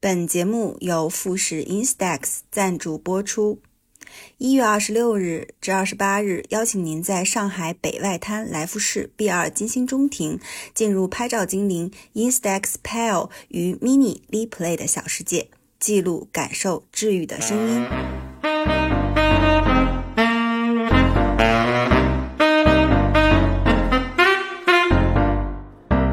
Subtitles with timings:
[0.00, 3.60] 本节目由富士 Instax 赞助播出。
[4.36, 10.38] 一月二十六日至二十八日，邀请您在上海北外滩来福士 B 二金星中庭，
[10.72, 15.48] 进入拍照精灵 Instax Pal 与 Mini Li Play 的小世界，
[15.80, 17.84] 记录、感受治愈的声音。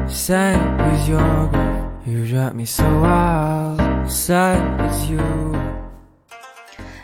[0.08, 1.65] Sad with your
[2.06, 3.80] you drive me so wild.
[4.08, 5.20] Sad with you.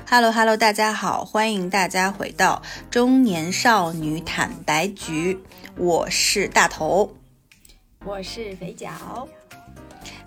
[0.09, 5.41] Hello Hello，大家好，欢迎大家回到中年少女坦白局，
[5.77, 7.17] 我是大头。
[8.05, 9.29] 我是肥脚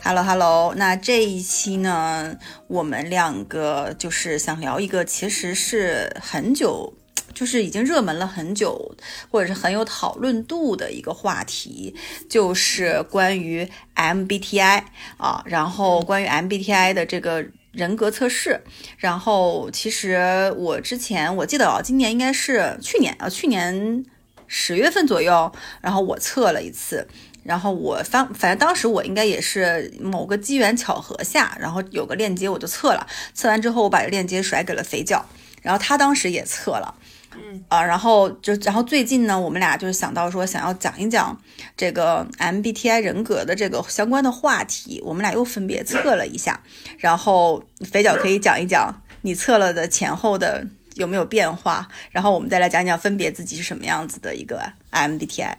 [0.04, 2.36] ，Hello Hello，那这一期呢，
[2.68, 6.94] 我们两个就是想聊一个其实是很久，
[7.36, 8.96] 就是已经热门了很久，
[9.30, 11.94] 或者是很有讨论度的一个话题，
[12.28, 14.84] 就是关于 MBTI
[15.18, 17.46] 啊，然后关于 MBTI 的这个。
[17.76, 18.62] 人格测试，
[18.98, 24.06] 然后其实我之前我记得啊，今年应该是去年啊，去年
[24.48, 27.06] 十月份左右，然后我测了一次，
[27.44, 35.26] 然后我反反正当时我应该也是某个机缘巧合下，然后有个链接我就测了，测完之后我把这链接甩给了肥脚，
[35.62, 36.96] 然后他当时也测了，
[37.38, 41.40] 嗯啊，然后就然后最近呢，我们俩就是想到说想要讲一讲
[41.76, 46.62] 这个 MBTI 人格的这个相关的话题，我们俩又分别测了一下，
[46.98, 55.56] 然后肥脚可以讲一讲你测了的前后的有没有变化，然后我们再来讲讲分别自己是什么样子的一个 MBTI。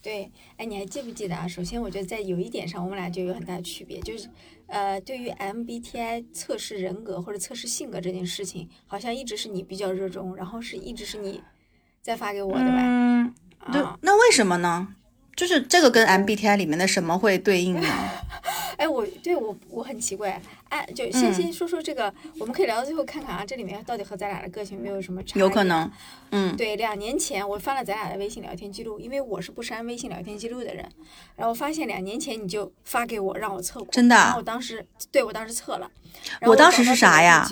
[0.00, 1.46] 对，哎，你还记不记得啊？
[1.46, 4.28] 首先，我觉得在有一点上，我们俩就有很大的区别，就是，
[4.68, 11.42] 呃，对于 MBTI 测试人格或者测试性格这件事情，好像一直是你比较热衷，然后是一直是你
[12.00, 12.76] 在发给我的吧。
[12.80, 13.34] 嗯，
[13.72, 14.94] 对啊，，那为什么呢？
[15.34, 17.88] 就是这个跟 MBTI 里面的什么会对应呢？
[18.76, 25.40] 哎，我对我我很奇怪，哎，就嗯先先说说这个，我们可以聊到最后看看啊，这里面到底和咱俩的个性没有什么差异？
[25.40, 25.90] 有可能，
[26.30, 30.88] 嗯，对，两年前我翻了咱俩的微信聊天记录，因为我是不删微信聊天记录的人，
[31.36, 35.90] 然后发现两年前你就发给我让我测过，真的啊然后我当时对我当时测了，
[36.42, 37.48] 我当时是啥呀？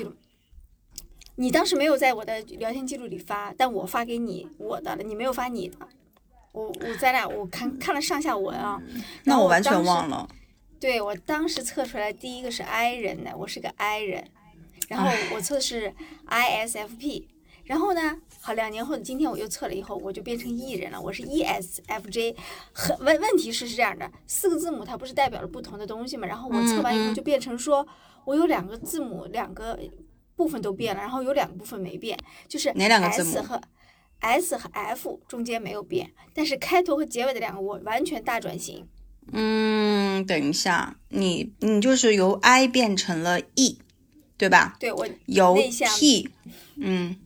[1.38, 5.77] 你当时没有在我的聊天记录里发，但我发给你我的了，你没有发你的。
[6.53, 8.81] 我我咱俩我看看了上下文啊，
[9.25, 10.27] 那我完全忘了。
[10.86, 14.24] 对我当时测出来第一个是 I 人的，我是个 I 人，
[14.86, 15.92] 然后我测的是
[16.28, 17.26] ISFP，
[17.64, 22.36] 然后呢，好两年后的今天我又测了以后，我就变成 E 人了，我是 ESFJ。
[22.72, 26.24] 很问问题是是这样的，四个字母它不是代表了不同的东西嘛？
[26.24, 27.84] 然后我测完以后就变成说，
[28.24, 29.76] 我有两个字母两个
[30.36, 32.16] 部分都变了，然后有两个部分没变，
[32.47, 33.60] 就是哪两个字母 S 和
[34.20, 38.86] S 和 F 中间没有变，但是开头和结尾的两个我完全大转型。
[39.32, 43.78] 嗯，等一下，你你就是由 I 变成了 E，
[44.37, 44.76] 对吧？
[44.78, 45.56] 对我由
[45.97, 46.31] T，
[46.76, 47.16] 嗯，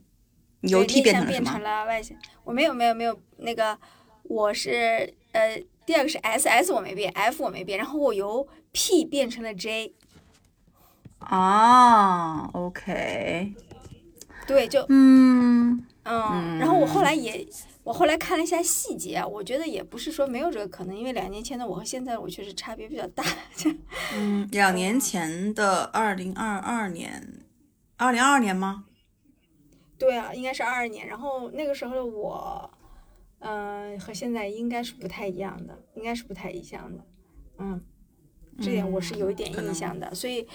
[0.62, 1.50] 由 T 变变成了什么？
[1.53, 2.16] 成了外向。
[2.44, 3.78] 我没有没有没有那个，
[4.22, 9.93] 我是呃第二个是 S S 我没变，F 我没变，然后我由 P 变成了 J，
[11.19, 13.53] 啊，OK，
[14.47, 17.47] 对，就嗯，嗯，然后我后来也。
[17.91, 23.25] 我后来看了一下细节啊，我觉得也不是说没有这个可能，因为两年前的我和现在我确实差别比较大。
[24.15, 27.43] 嗯，两年前的二零二二年，
[27.97, 28.84] 二零二二年吗？
[29.99, 32.71] 对啊，应该是二二年，然后那个时候的我，
[33.41, 37.05] 嗯、和现在应该是不太一样的，应该是不太一样的，
[37.59, 37.84] 嗯，
[38.61, 40.47] 这点我是有一点印象的，所以，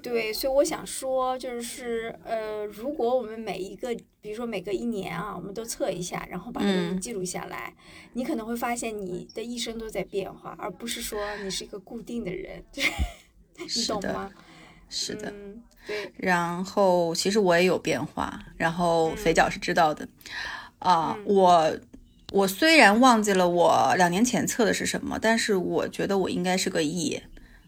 [0.00, 7.74] 对，所以我想说，就是呃，如果我们每一个，比如说每隔一年啊，我们都测一下，然后把这个记录下来，
[8.14, 12.82] 你可能会发现你的一生都在变化，而不是说你是一个固定的人， 就
[13.68, 14.30] 是你懂吗？
[14.88, 15.30] 是的。
[15.30, 20.08] 嗯，对，然后其实我也有变化，然后嗯肥脚是知道的，
[20.78, 21.76] 啊、嗯我
[22.32, 27.22] 我虽然忘记了我两年前测的是什么，但是我觉得我应该是个 E，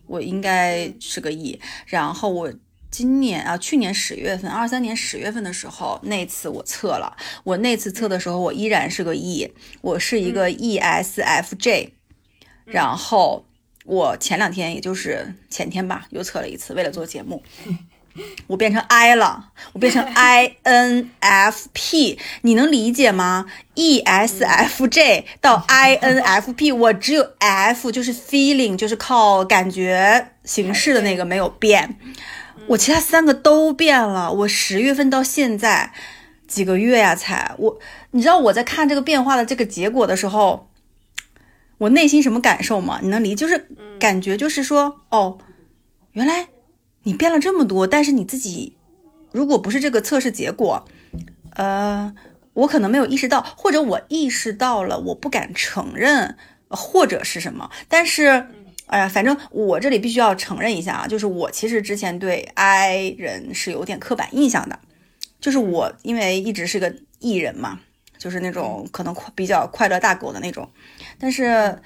[0.07, 2.53] 我应该嗯是个 E，然后我。
[2.91, 7.17] 今年啊，去年十月份，二三年十月份的时候，那次我测了。
[7.43, 11.91] 我那次测的时候，我依然是个 E，我是一个 E ESFJ，、
[12.65, 13.45] 然后
[13.85, 17.43] 我前两天，也就是前天吧，又测了一次，为了做节目，
[18.47, 31.99] 我变成 I 了，我变成 INFP，你能理解吗？ESFJ 到 INFP， 我只有 F 就是 feeling，就是靠感觉形式的那个没有变，
[32.69, 34.33] 我其他三个都变了。
[34.33, 35.93] 我十月份到现在
[36.47, 37.79] 几个月呀，才我，
[38.13, 40.69] 你知道我在看这个变化的这个结果的时候，
[41.79, 43.01] 我内心什么感受吗？
[43.03, 43.67] 你能理，就是
[43.99, 45.39] 感觉就是说，哦，
[46.13, 46.47] 原来
[47.05, 48.77] 你变了这么多，但是你自己
[49.33, 50.85] 如果不是这个测试结果，
[51.55, 52.15] 呃，
[52.53, 56.37] 我可能没有意识到，或者我意识到了，我不敢承认，
[56.69, 57.71] 或者是什么。
[57.89, 58.47] 但是，
[58.87, 64.79] 哎呀，反正我这里必须要承认一下啊，就是我其实之前对 I 人是有点刻板印象的，
[65.41, 67.81] 就是我因为一直是个 E 人嘛，
[68.19, 70.69] 就是那种可能比较快乐大狗的那种，
[71.19, 71.79] 但是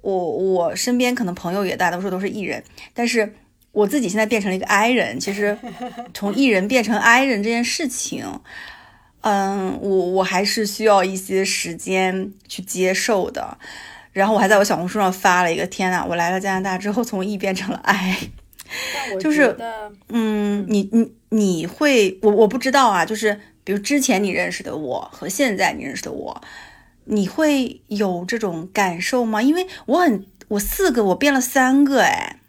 [0.00, 2.62] 我我身边可能朋友也大多数都是 E 人，
[2.94, 3.34] 但是
[3.72, 5.58] 我自己现在变成了一个 I 人，其实
[6.14, 8.24] 从 E 人变成 I 人这件事情。
[9.22, 13.56] 嗯，我我还是需要一些时间去接受的。
[14.12, 18.18] 然后我还在我小红书上发了一个，天呐，我来了加拿大之后，从 E 变成了 I，
[19.20, 19.56] 就是
[20.08, 26.42] 嗯，你你你会，我我不知道啊，就是比如之前你认识的我和现在你认识的我，
[27.04, 29.40] 你会有这种感受吗？
[29.40, 32.40] 因为我很，我四个，我变了三个，哎。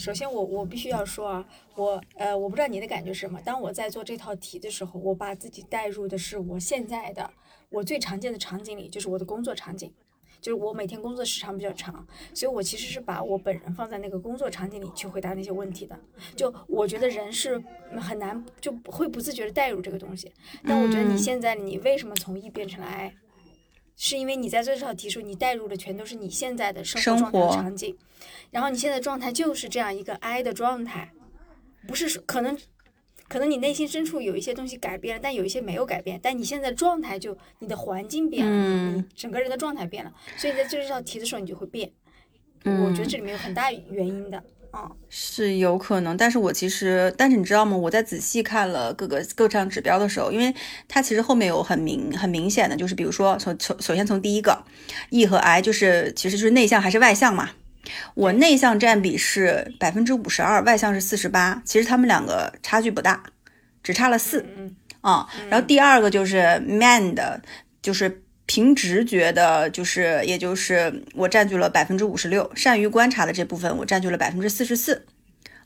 [0.00, 3.38] 嗯，首先我我必须要说啊，我呃，我不知道你的感觉是什么。
[3.44, 7.30] 当我在做这套题的时候，我把自己带入的是我现在的
[7.68, 9.92] 我最常见的场景里，就是我的工作场景，
[10.40, 15.98] 就是我每天工作时长比较长，所以我其实是把我本人放在那个工作场景里去回答那些问题的。
[16.34, 17.62] 就我觉得人是
[18.00, 20.32] 很难就会不自觉的带入这个东西。
[20.64, 23.14] 但我觉得你现在你为什么从 E 变成了 I，
[24.02, 27.94] 是因为你在做这道题时候，你带入的全都是你现在的生活状态场景。
[28.50, 31.12] 然后你现在状态就是这样一个 I 的状态，
[31.86, 32.58] 不是说可能，
[33.28, 36.18] 可能你内心深处有一些东西改变了，但有一些没有改变。
[36.22, 41.92] 但你现在状态就你的环境变了，你整个人的状态变了，所以在做这道题的时候你就会变。
[42.64, 46.16] 我觉得这里面有很大原因的啊，是有可能。
[46.16, 47.76] 但是我其实，但是你知道吗？
[47.76, 50.54] 我在仔细看了各个各项指标的时候，因为
[50.86, 54.64] 它其实后面有很明很明显的，就是比如说从从首先从第一个
[55.10, 57.50] E 和 I，就是其实就是内向还是外向嘛。
[58.14, 63.22] 我内向占比是百分之五十二，外向是四十八，其实他们两个差距不大，
[63.82, 64.46] 只差了四
[65.00, 65.26] 啊。
[65.48, 67.40] 然后第二个就是 man 的，
[67.82, 75.06] 就是凭直觉的，就是也就是我占据了百分之五十六，善于观察的这部分我占据了百分之四十四。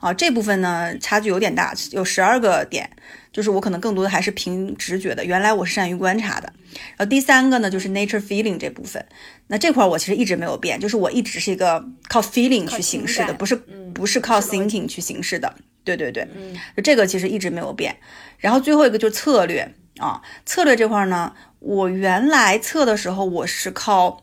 [0.00, 2.90] 啊，这部分呢差距有点大，有十二个点，
[3.32, 5.24] 就是我可能更多的还是凭直觉的。
[5.24, 6.52] 原来我是善于观察的。
[6.74, 9.02] 然后第三个呢，就是 nature feeling 这部分，
[9.46, 13.56] 那这块我其实一直没有变，就是我一直是一个靠 feeling 去行事的，不是
[13.94, 15.54] 不是靠 thinking 去行事的。
[15.84, 16.28] 对对对，
[16.76, 17.96] 就这个其实一直没有变。
[18.36, 19.66] 然后最后一个就是策略
[19.98, 24.22] 啊，策略这块呢，我原来测的时候我是靠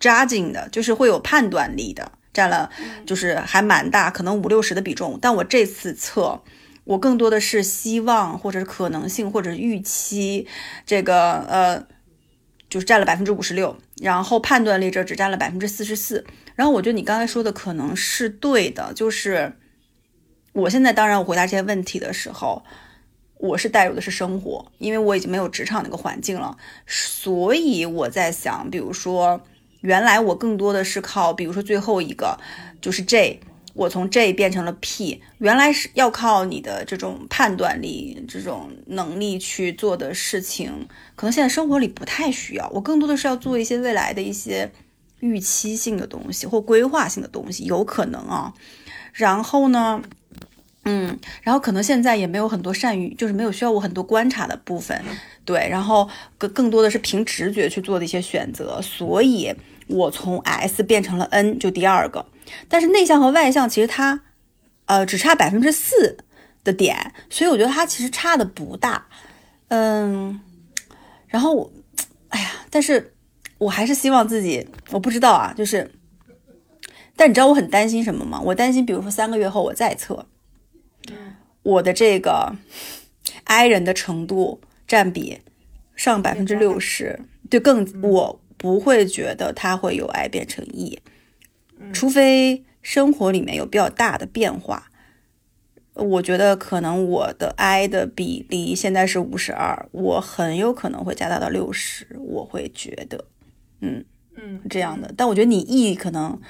[0.00, 2.12] judging 的，就是会有判断力的。
[2.32, 2.70] 占了
[3.04, 5.18] 就是还蛮大，可能五六十的比重。
[5.20, 6.42] 但我这次测，
[6.84, 10.48] 我更多的是希望或者是可能性或者预期，
[10.86, 11.86] 这个呃，
[12.70, 13.76] 就是占了百分之五十六。
[14.00, 16.24] 然后判断力这只占了百分之四十四。
[16.54, 19.52] 然后我觉得你刚才说的可能是对的，就是
[20.54, 22.64] 我现在当然我回答这些问题的时候，
[23.42, 26.56] 我是带入的是生活，因为我已经没有职场那个环境了，
[26.86, 29.38] 所以我在想，比如说。
[29.82, 32.38] 原来我更多的是靠，比如说最后一个
[32.80, 33.40] 就是 J，
[33.74, 40.86] 我从 J 变成了 P，原来是要靠你的这种判断力、这种能力去做的事情，
[41.16, 42.70] 可能现在生活里不太需要。
[42.72, 44.70] 我更多的是要做一些未来的一些
[45.18, 48.54] 预期性的东西或规划性的东西，有可能啊。
[49.12, 50.00] 然后呢，
[50.84, 55.02] 嗯，然后可能现在也没有很多善于，就是没有需要我很多观察的部分，
[55.44, 55.68] 对。
[55.68, 56.08] 然后
[56.38, 59.54] 更更多的是凭直觉去做的一些选择，所以。
[59.88, 62.24] 我从 S 变成了 N，就第二个，
[62.68, 64.22] 但是内向和外向其实它，
[64.86, 66.16] 呃，只差百分之四
[66.64, 69.06] 的点，所以我觉得它其实差的不大，
[69.68, 70.40] 嗯，
[71.26, 71.70] 然后，
[72.28, 73.12] 哎呀，但是
[73.58, 75.90] 我还是希望自己，我不知道啊，就是，
[77.14, 78.40] 但你知道我很担心什么吗？
[78.40, 80.24] 我担心，比如说三个月后我再测，
[81.62, 82.56] 我的这个
[83.44, 85.40] I 人的程度占比
[85.96, 88.38] 上百分之六十，对，更我。
[88.58, 91.00] 不会觉得它会由 I 变成 E，
[91.92, 94.88] 除非生活里面有比较大的变化。
[95.94, 102.06] 我觉得可能我的 I 的比例现在是五十二，我很有可能会加大到六十。
[102.20, 103.24] 我会觉得，
[103.80, 104.04] 嗯
[104.36, 105.12] 嗯，这样的。
[105.16, 106.40] 但我觉得你 E 可能，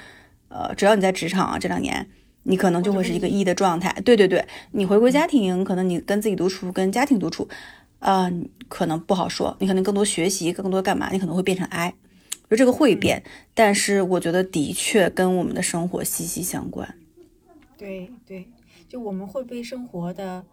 [0.49, 2.07] 呃，只要你在职场啊这两年，
[2.43, 3.91] 你可能就会是一个 E 的状态。
[4.05, 7.47] 对对对，你回归家庭，可能你跟自己独处，跟家庭独处，
[7.99, 8.31] 呃，
[8.67, 9.55] 可能不好说。
[9.59, 11.09] 你可能更多学习，更多干嘛？
[11.11, 11.93] 你可能会变成 I。
[12.49, 13.23] 就这个会变，
[13.55, 16.95] 但是我觉得的确跟我们的生活息息相关。
[17.75, 18.47] 对对，
[18.87, 20.45] 就我们会被生活的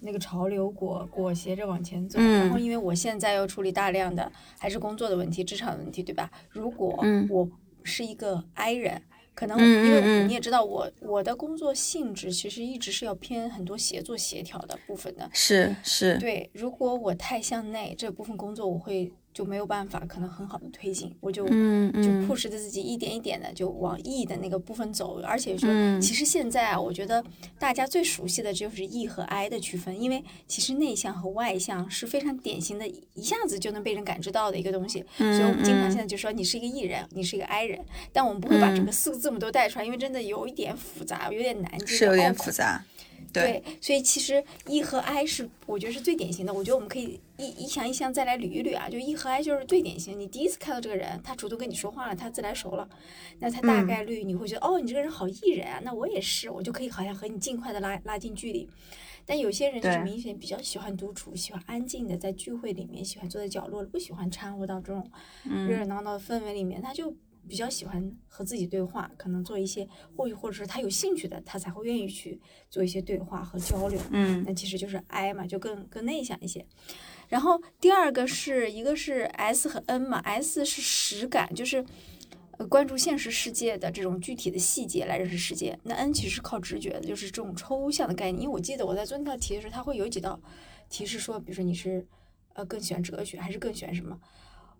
[0.00, 2.18] 那个潮流裹裹挟着往前走。
[2.18, 6.30] 然后，因为我现在要处理大量的还是工作的问题、职场的问题，对吧？
[6.48, 7.46] 如果我
[7.82, 9.02] 是一个 I 人，
[9.34, 15.28] 可能嗯因为你也知道我我的工作性质其实一直是要偏很多协作协调的部分的。
[15.32, 22.02] 是是，对，如果我太向内这部分工作，我会就没有办法可能很好的推进，我就就嗯。
[22.02, 26.00] 就 push 着自己一点一点的就往 E 的那个部分走，而且说，嗯。
[26.00, 27.24] 其实现在啊，我觉得
[27.58, 35.04] 大家最熟悉的就是 E 和 I 的区分，因为其实内向和外向是非常典型的，一下子就能被人感知到的一个东西。
[35.16, 37.78] 所以我们经常现在就说你是一个 E 人，你是一个 I 人，
[38.12, 42.84] 但我们不会把整个四个字母都带出来，因为真的有一点复杂，有点难，是有点复杂。
[43.32, 46.52] 对，所以其实 E 和 I 是我觉得是最典型的。
[46.52, 48.88] 我觉得我们可以一一项一项再来捋一捋啊。
[48.88, 50.18] 就 E 和 I 就是最典型。
[50.18, 52.88] 你第一次看到这个人，他主动跟你说话了，他自来熟了，
[53.38, 58.68] 那他大嗯概率你会觉得、哦，你这个人好 E 人啊，那我也是，我就可以好像和你尽快的拉拉近距离。
[59.24, 65.08] 但有些人就是明显比较喜欢独处，喜欢安静的在聚会里面，喜欢坐在角落，不喜欢掺和到这种
[65.48, 67.14] 嗯热热闹闹的氛围里面，他就
[67.48, 74.00] 比较喜欢和自己对话，可能做一些或或者是他有兴趣的，他才会愿意去做一些对话和交流。
[74.10, 76.64] 嗯那其实就是 I 嘛，就更更内向一些。
[77.28, 81.84] 然后第二个是一个是 S 和 N 嘛，S 是实感，就是
[82.58, 85.78] 呃关注现实世界的这种具体的细节来认识世界。
[85.82, 88.42] 那 N 其实是靠直觉的，就是这种抽象的概念。
[88.42, 90.40] 因为我记得我在做那道题的时候，它会有几道
[90.88, 92.06] 提示说，比如说你是
[92.52, 94.20] 呃更喜欢哲学还是更喜欢什么？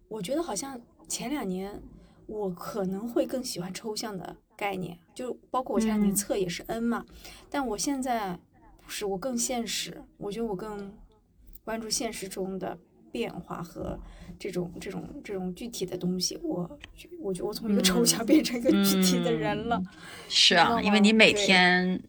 [0.09, 0.79] 我觉得好像
[1.09, 1.83] 前两年
[2.33, 7.05] 我可能会更喜欢抽象的概念，就包括我前两年嗯测也是 N 嘛，
[7.51, 8.39] 但我现在
[8.83, 10.93] 不是，我更现实，我觉得我更
[11.63, 12.77] 关注现实中的
[13.11, 13.99] 变化和
[14.39, 16.37] 这种这种这种具体的东西。
[16.43, 16.79] 我
[17.21, 19.81] 我觉得我从一个抽象变成一个具体的人了。
[20.29, 22.03] 是啊，因为你每天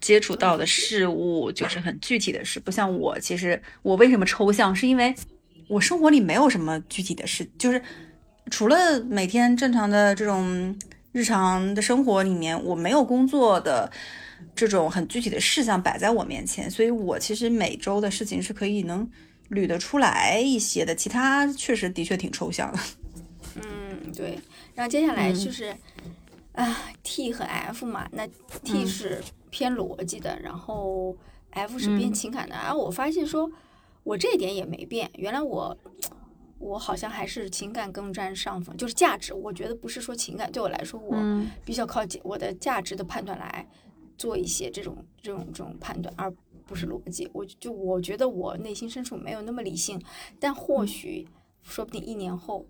[0.00, 3.18] 接触到的事物就是很具体的事，不像我。
[3.18, 5.14] 其实我为什么抽象，是因为
[5.68, 7.82] 我生活里没有什么具体的事，就是
[8.50, 10.76] 除了每天正常的这种
[11.12, 13.90] 日常的生活里面，我没有工作的
[14.54, 19.10] 这种很具体的事项摆在我面前，所以我其实每周的事情是可以能
[19.50, 22.78] 捋得出来一些的，其他确实的确挺抽象的。
[23.56, 24.38] 嗯，对。
[24.74, 25.74] 然后接下来嗯就是、
[26.52, 28.26] 啊，T 和 F 嘛，那
[28.62, 31.16] T 嗯是偏逻辑的，然后
[31.50, 32.54] F 是偏嗯情感的。
[32.54, 33.50] 然后我发现说，
[34.02, 35.76] 我这一点也没变，原来我。
[36.64, 39.34] 我好像还是情感更占上风，就是价值。
[39.34, 43.68] 我觉得不是说情感对我来说，我嗯比较靠我的价值的判断来
[44.16, 46.32] 做一些这种这种这种判断，而
[46.66, 47.28] 不是逻辑。
[47.34, 50.00] 我就我觉得我内心深处没有那么理性，
[50.40, 51.28] 但或许
[51.60, 52.64] 说不定一年后，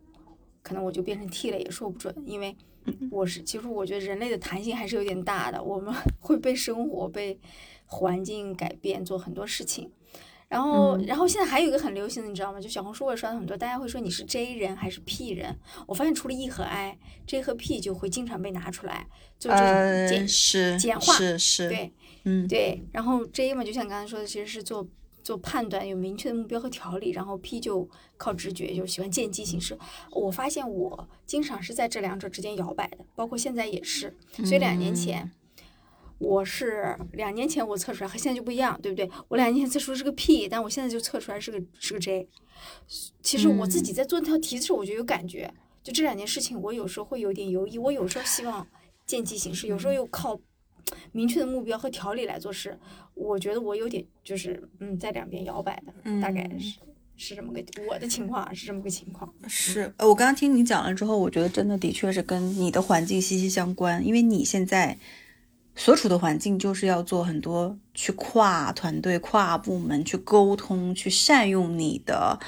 [0.60, 2.12] 可能我就变成 T 了，也说不准。
[2.26, 2.56] 因为
[3.12, 7.38] 我是其实我觉得人类的弹性还是有点大的，我们 会被生活、被
[7.86, 9.88] 环境改变，做很多事情。
[10.48, 12.60] 然后，嗯然后现在还有一个很流行的，你知道吗？
[12.60, 15.58] 就小红书我也刷到很多，大家会说你是 J 人还是 P 人？
[15.86, 19.06] 我发现除了 E 和 I，J 和 P 就会经常被拿出来
[19.38, 21.92] 做这种呃，简、是简化是是，对
[22.24, 22.84] 嗯对。
[22.92, 24.86] 然后 J 嘛，就像刚才说的，其实是做
[25.22, 27.10] 做判断，有明确的目标和条理。
[27.10, 29.76] 然后 P 就靠直觉，就喜欢见机行事。
[30.12, 34.14] 我发现我经常是在这两者之间摇摆的，包括现在也是。
[34.44, 35.32] 所以两年前。
[36.18, 39.10] 我是两年前我测出来和现在就不一样，对不对？
[39.28, 42.28] 我两年前测出是个 P，但我现在就测出来是个是个 J。
[43.22, 45.52] 其实我自己在做那套题的时候，我就有感觉，
[45.82, 48.66] 就这两件事情，我有时候会有点犹豫，我有时候希望
[49.04, 50.40] 见机行事，有时候又靠
[51.12, 52.78] 明确的目标和条理来做事。
[53.14, 56.78] 我觉得我有点就是嗯，在两边摇摆的，大概是
[57.16, 59.32] 是这么个我的情况啊是这么个情况。
[59.46, 64.96] 是，呃，我刚刚听你讲了之后，我觉得真的的确是跟你的环境息息相关，因为你现在
[65.76, 72.38] 所处的环境就是要做很多去跨团队、跨部门去沟通，去善用你的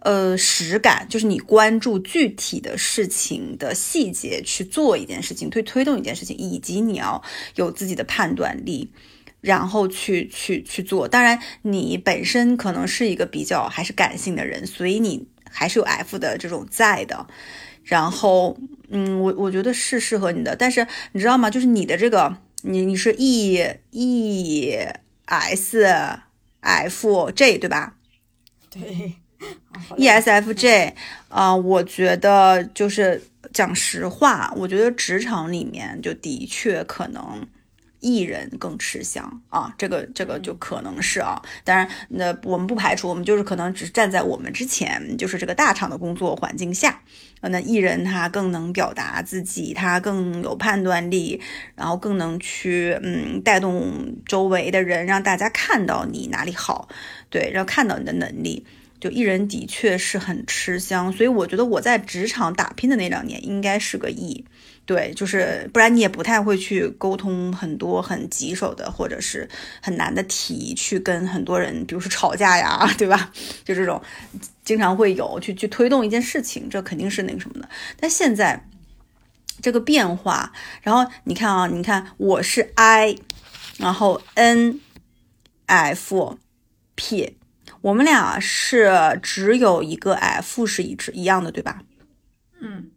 [0.00, 7.22] 呃实感，就是你关注具体的事情的细节去做一件事情，推推动一件事情，以及你要
[7.54, 8.92] 有自己的判断力。
[9.40, 17.26] 然后去去去做，当然你本身可能是一个比较还是感性的人，所以你还是有 F 的这种在的。
[17.82, 18.58] 然后，
[18.90, 21.48] 嗯，我我觉得是适合你的，但是你知道吗？
[21.48, 24.76] 就是你的这个，你你是 E E
[25.26, 25.84] S
[26.60, 27.96] F J 对吧
[28.70, 29.14] 对
[29.96, 30.94] ？E S F J
[31.28, 37.46] 啊、我觉得就是讲实话，我觉得职场里面就的确可能。
[38.00, 39.42] 艺人更吃香。
[39.48, 47.00] 啊，这个这个就可能是啊，当然，那我们不排除，我们就是可能只是站在我们之前，就是这个大厂的工作环境下，
[47.40, 51.40] 呃，那艺人他更能表达自己，他更有判断力，
[51.74, 56.88] 然后更能去嗯带动周围的人，让大家看到你哪里好，
[57.28, 58.66] 对，然后看到你的能力。
[59.00, 64.44] 就艺人的确是很吃香，所以我觉得我在职场打拼的那两年应该是个 E。
[64.86, 69.48] 对，就是不然你也不太会去沟通很多很棘手的或者是
[69.80, 73.30] 很难的题，去跟很多人，比如说吵架呀，对吧？
[73.64, 74.02] 就这种
[74.64, 77.68] 经常会有去去推动一件事情，这肯定是那个什么的。
[78.00, 78.60] 但现在
[79.62, 80.52] 这个变化，
[80.82, 83.16] 然后你看啊，你看我是 I，
[83.78, 84.80] 然后 N
[85.66, 86.36] F
[86.96, 87.36] P，
[87.80, 91.82] 我们俩是只有一个 F 是一致一样的，对吧？
[92.60, 92.90] 嗯。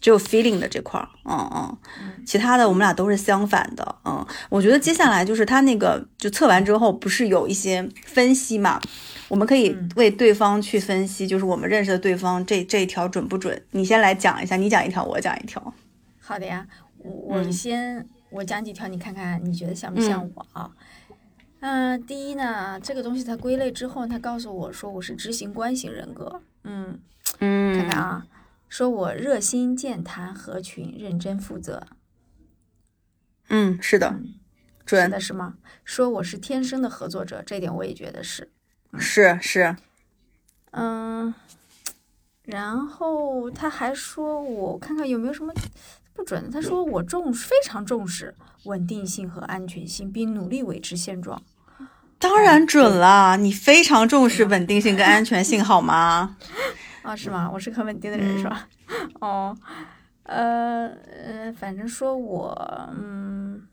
[0.00, 8.80] 只有 feeling 的这块儿，嗯嗯，其他的我们俩都是相反的，嗯，我觉得接下来就是他那个就测完之后，不是有一些分析嘛，
[9.28, 13.62] 我们可以为对方去分析，就是我们认识的对方这这一条准不准？
[13.72, 15.62] 你先来讲一下，你讲一条，我讲一条。
[16.18, 20.70] 好的呀，我我先我讲几条，你看看你觉得像不像我啊？
[20.74, 20.76] 嗯，
[22.06, 26.98] 第一呢，这个东西它归类之后，它告诉我说我是执行官型人格，嗯
[27.38, 28.26] 嗯，看看啊。
[28.68, 31.88] 说我热心健谈合群认真负责，
[33.48, 34.20] 嗯，是的，
[34.86, 35.56] 准的是吗？
[35.84, 38.48] 说我是天生的合作者，这点我也觉得是，
[38.96, 39.76] 是是，
[40.70, 41.34] 嗯，
[42.44, 45.52] 然后他还说我看看有没有什么
[46.20, 48.34] 不准的，他说我重非常重视
[48.64, 51.40] 稳定性和安全性，并努力维持现状，
[52.18, 56.36] 当然准啦，你非常重视稳定性跟安全性，好吗？
[57.02, 57.50] 啊，是吗？
[57.50, 58.68] 我是很稳定的人，是吧？
[59.20, 59.56] 哦，
[60.24, 63.66] 呃呃，反正说我嗯，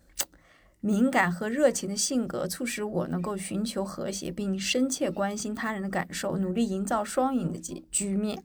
[0.79, 8.41] 敏感和热情的性格促使我能够寻求和谐，并深切关心他人的感受，努力营造双赢的局局面。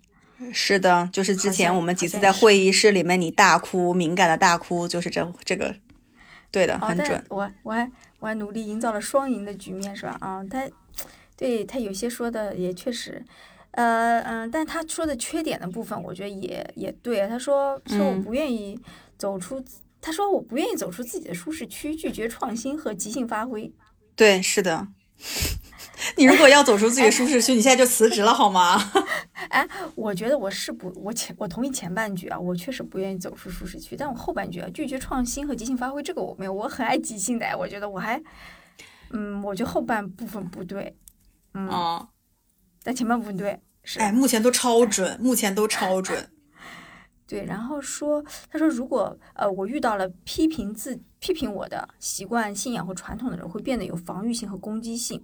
[0.50, 5.75] 是的，就是之前我们几次在会议室里面你大哭，敏感的大哭，就是这这个，
[6.50, 7.22] 对的，很准。
[7.28, 10.16] 我我还我还努力营造了双赢的局面，是吧？
[10.20, 10.66] 啊，他
[11.37, 13.22] 对他有些说的也确实。
[13.72, 17.26] 呃嗯，但他说的缺点的部分，我觉得也也对。
[17.26, 18.78] 他说说我不愿意
[19.16, 19.64] 走出，
[19.99, 23.72] 他说我不愿意走出自己的舒适区，拒绝创新和即兴发挥。
[24.14, 24.88] 对，是的。
[26.16, 28.79] 你如果要走出自己的舒适区，你现在就辞职了好吗？
[29.50, 33.96] 哎，我觉得我是不，我前我同意前半句啊，我确实不愿意走出舒适区。
[33.96, 37.46] 但我后半句啊，拒绝创新和即兴发挥，这个我没有，我很爱即兴的。
[37.59, 38.20] 我觉得我还，
[39.11, 40.96] 嗯，我觉得后半部分不对。
[41.55, 42.07] 嗯。
[42.83, 46.31] 但前半部分对，是哎，目前都超准，目前都超准。
[47.29, 55.22] 对，然后说，他说如果呃我遇到了批评自批评我的习惯、信仰和传统的人，会变得有防御性和攻击性。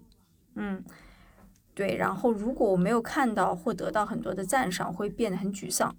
[0.58, 0.84] 嗯，
[1.74, 5.94] 对，然后如果我没有看到或得到很多的赞赏，会变得很沮丧。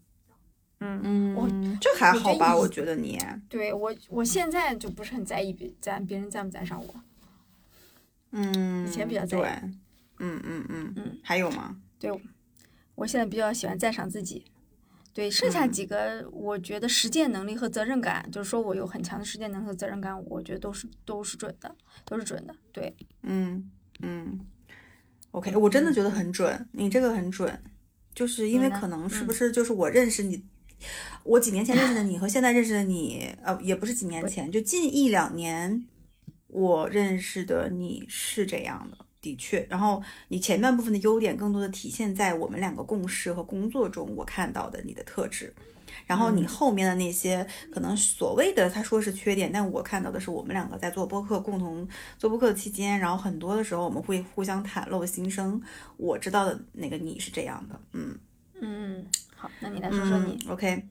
[0.81, 1.49] 嗯嗯，我
[1.81, 2.55] 这还好吧？
[2.55, 3.19] 我觉得你
[3.49, 6.95] 对我我现在就不是很在意别赞别人赞不赞赏我。
[8.31, 9.41] 嗯，以前比较在意。
[10.21, 11.77] 嗯嗯嗯嗯，还有吗？
[11.97, 12.11] 对，
[12.95, 14.45] 我现在比较喜欢赞赏自己。
[15.13, 22.55] 对，剩下几个，我觉得实践能力和责任感，就是说我有很强的实践能力和责任感，我觉得都是都是准的，都是准的。
[22.71, 23.69] 对，嗯
[24.01, 24.39] 嗯
[25.31, 27.61] ，OK，我真的觉得很准，你这个很准，
[28.13, 30.43] 就是因为可能是不是就是我认识你，
[31.23, 35.85] 我几年前认识的你和现在认识的你，呃，也不是几年前，就近一两年
[36.47, 38.97] 我认识的你是这样的。
[39.21, 45.53] 的确，然后你前半部分的优点更多的体现在我们两个共事和工作中，我看到的你的特质。
[46.05, 55.61] 然后你后面的那些可能所谓的他说是缺点，但我看到的是我们两个在做播客，共同做播客期间，然后很多的时候我们会互相袒露心声。
[55.97, 58.17] 我知道的那个你是这样的，嗯
[58.61, 60.37] 嗯，好，那你来说说你。
[60.49, 60.83] OK，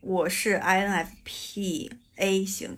[0.00, 2.76] 我是 INFP A 型，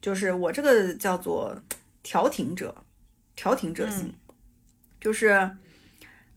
[0.00, 1.56] 就是我这个叫做
[2.02, 2.74] 调停者，
[3.36, 4.12] 调停者型。
[5.00, 5.56] 就是，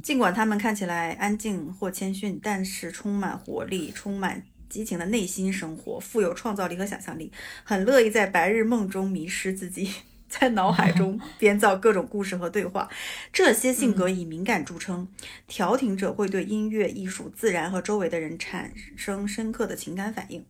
[0.04, 7.30] 尽管他们看起来安静或谦逊，但是充满活力、充满激情的内心生活，富有创造力和想象力，
[7.66, 9.92] 很乐意在白日梦中迷失自己，
[10.30, 12.90] 在脑海 中编造各种故事和对话。
[13.34, 15.10] 这些性格以敏感著称。
[15.46, 20.46] 调停者会对音乐、艺术、自然和周围的人产生深刻的情感反应。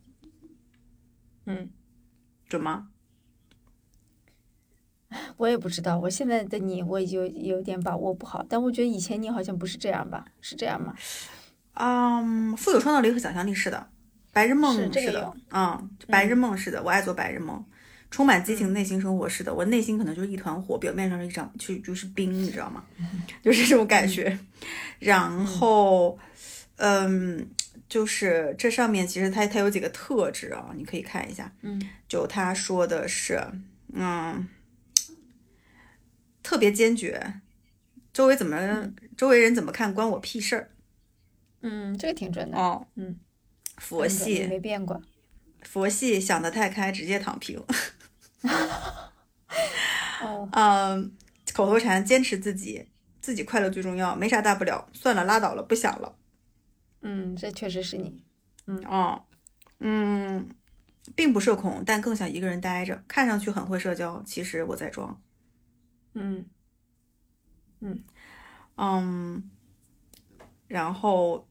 [1.48, 1.72] 嗯，
[2.48, 2.90] 准吗？
[5.38, 10.26] 我也不知道，我现在的你我有有点把握不好，但我觉得以前你好像不是这样吧？
[10.40, 10.94] 是这样吗？
[11.74, 13.91] 嗯，富有创造力和想象力是的，
[14.32, 17.64] 白日梦是的，嗯，白日梦是的，我爱做白日梦，
[18.10, 22.84] 充满激情内心生活是的，我内心可能就是一团火，表面上是一张就就是冰，你知道吗？
[23.44, 24.38] 就是这种感觉。
[25.00, 26.18] 然后，
[26.78, 27.48] 嗯，
[27.90, 33.42] 就是这上面其实它它有几个特质啊，你可以看一下，嗯，就他说的是，
[33.94, 34.48] 嗯。
[36.44, 37.36] 特别坚决，
[38.12, 40.72] 周围怎么周围人怎么看关我屁事儿
[41.62, 42.58] 嗯，这个挺准的。
[42.58, 42.88] 哦。
[42.96, 43.16] 嗯，
[43.82, 45.02] 佛系没变过。
[45.64, 47.62] 佛系想得太开，直接躺平。
[50.22, 51.12] 哦，嗯，
[51.54, 52.88] 口头禅坚持自己，
[53.20, 56.16] 自己快乐最重要，没啥大不了，算了拉倒了，不想了。
[57.02, 58.24] 嗯，这确实是你。
[58.68, 59.26] 嗯哦，
[59.80, 60.48] 嗯，
[61.16, 63.04] 并不社恐，但更想一个人待着。
[63.08, 65.20] 看上去很会社交，其实我在装。
[66.14, 66.46] 嗯
[67.80, 68.04] 嗯
[68.76, 69.50] 嗯，
[70.68, 71.48] 然后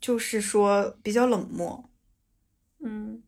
[0.00, 1.90] 就是说比较冷漠，
[2.80, 3.22] 嗯，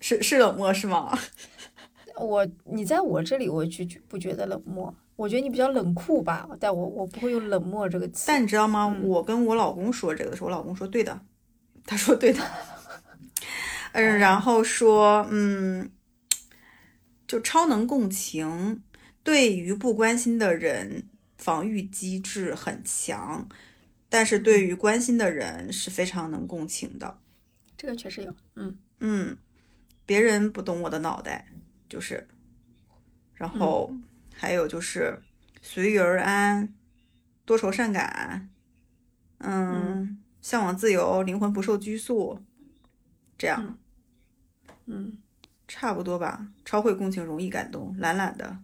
[0.00, 1.18] 是是冷漠是吗？
[2.20, 8.24] 我你在我这里我就觉不觉得冷漠，我觉得你比较冷酷吧，但我我不会用冷漠这个词。
[8.28, 8.94] 但你知道吗？
[8.94, 11.20] 嗯我跟我老公说这个的时候，我老公说对的，
[11.86, 12.40] 他说对的。
[13.92, 15.90] 嗯，然后说，嗯，
[17.26, 18.82] 就超能共情，
[19.22, 23.46] 对于不关心的人防御机制很强，
[24.12, 27.18] 但是对于关心的人是非常能共情的。
[27.78, 28.36] 这个确实有。
[28.56, 29.38] 嗯嗯，
[30.04, 31.48] 别人不懂我的脑袋，
[31.88, 32.28] 就是，
[33.32, 33.90] 然后
[34.34, 35.18] 还有就是
[35.62, 36.74] 随遇而安，
[37.46, 38.50] 多愁善感，
[39.38, 42.38] 嗯，向往自由，灵魂不受拘束，
[43.38, 43.78] 这样、
[44.84, 45.16] 嗯
[45.66, 46.48] 差不多吧。
[46.66, 48.58] 超会共情，容易感动，懒懒的，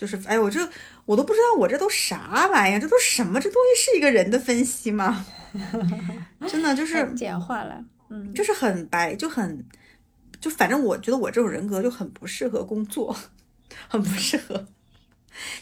[0.00, 0.66] 就是，哎，我这
[1.04, 3.38] 我都不知道我这都啥玩意儿，这都什么？
[3.38, 5.26] 这东西是一个人的分析吗？
[6.48, 7.84] 真的就是简化了。
[8.08, 9.62] 嗯，就是很白，就很，
[10.40, 13.14] 就反正我觉得我这种人格就很不适合工作，
[13.88, 14.66] 很不适合。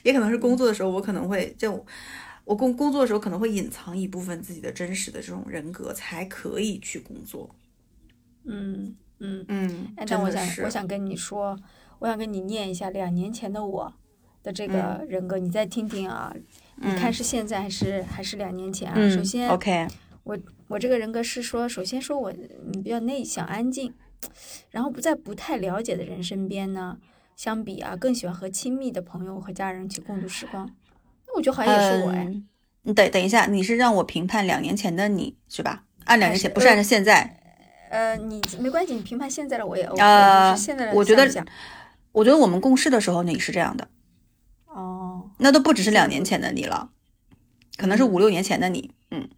[0.04, 1.84] 也可能是工作的时候，我可能会就
[2.44, 7.52] 我工工作的时候可能会隐藏一部分自己的真实的这种人格，才可以去工作。
[8.44, 9.44] 嗯嗯。
[9.48, 11.58] 嗯，哎，但我想我想跟你说，
[11.98, 13.92] 我想跟你念一下两年前的我
[14.48, 16.34] 的这个人格，你再听听啊，
[16.76, 18.94] 你看是现在还是还是两年前啊？
[18.96, 19.86] 嗯首先，，OK，
[20.24, 23.92] 我我这个人格是说，首先说我嗯比较内向安静，
[24.70, 26.96] 然后不在不太了解的人身边呢，
[27.36, 30.66] 相比啊，更喜欢和亲密的朋友和家人一起共度时光。
[31.26, 32.48] 那我觉得好像也是我哎，嗯
[32.84, 35.84] 你等等一下，你是让我评判两年前的你是吧？
[36.06, 37.34] 按两年前，是不是按照现在。
[37.90, 41.26] 呃，你没关系，你评判现在的我也 OK，、呃现在的我觉得
[42.12, 43.88] 我觉得我们共事的时候你是这样的，
[44.78, 46.90] 哦那都不只是两年前的你了，
[47.76, 48.94] 可能是五六年前的你。
[49.10, 49.28] 嗯，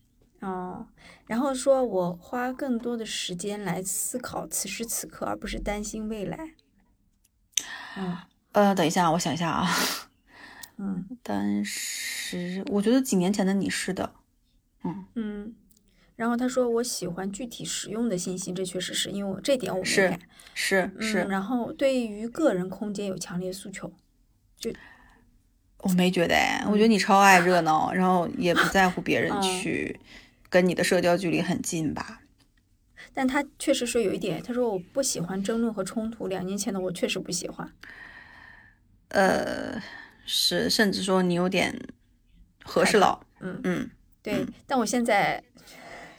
[0.41, 0.87] 哦，
[1.27, 6.55] 然后说我花更多的时间来思考此时此刻，而不是担心未来。
[7.97, 8.19] 嗯
[8.53, 9.67] 呃，等一下，我想一下啊。
[10.77, 14.15] 嗯 当时我觉得几年前的你是的，
[14.85, 15.55] 嗯嗯，
[16.17, 20.19] 然后他说我喜欢具体实用的信息，这确实是因为我这点我没是
[20.55, 23.93] 是是，然后对于个人空间有强烈诉求。
[25.83, 29.99] 我没觉得哎，我觉得你超爱热闹，然后也不在乎别人嗯去
[30.49, 32.21] 跟你的社交距离很近吧。
[33.15, 36.29] 但他确实说有一点，他说我不喜欢争论和冲突。
[36.29, 37.73] 两年前的我确实不喜欢。
[39.09, 39.81] 呃，
[40.25, 41.77] 是，甚至说你有点
[42.63, 43.21] 和事佬。
[43.41, 43.91] 嗯嗯，
[44.23, 45.43] 对，但我现在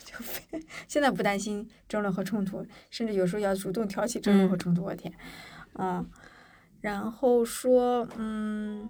[0.03, 0.41] 就非
[0.87, 4.83] 现在不担心争论和冲突，甚至有时候要主动挑起争论和冲突。
[4.83, 5.13] 我天，
[5.75, 6.05] 嗯，
[6.81, 8.89] 然后说，嗯，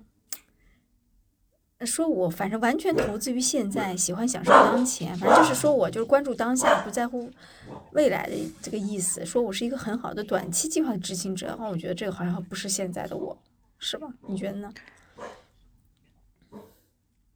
[1.85, 7.29] 说我反正完全投资于现在，喜欢享受当前，反正就是说我就是关注当下，不在乎
[7.93, 9.25] 未来的这个意思。
[9.25, 13.37] 说我是一个很好的短期计划的执行者，哦，我觉得这个好像不是现在的我，
[13.79, 14.07] 是吧？
[14.27, 14.73] 你觉得呢？